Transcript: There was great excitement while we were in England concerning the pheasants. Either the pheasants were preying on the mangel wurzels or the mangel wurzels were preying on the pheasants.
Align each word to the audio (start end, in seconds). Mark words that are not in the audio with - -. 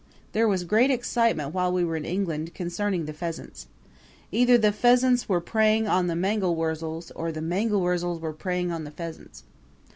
There 0.31 0.47
was 0.47 0.63
great 0.63 0.89
excitement 0.89 1.53
while 1.53 1.71
we 1.71 1.83
were 1.83 1.95
in 1.95 2.05
England 2.05 2.55
concerning 2.55 3.05
the 3.05 3.13
pheasants. 3.13 3.67
Either 4.31 4.57
the 4.57 4.71
pheasants 4.71 5.29
were 5.29 5.39
preying 5.41 5.87
on 5.87 6.07
the 6.07 6.15
mangel 6.15 6.55
wurzels 6.55 7.11
or 7.15 7.31
the 7.31 7.39
mangel 7.39 7.81
wurzels 7.81 8.19
were 8.19 8.33
preying 8.33 8.71
on 8.71 8.83
the 8.83 8.89
pheasants. 8.89 9.43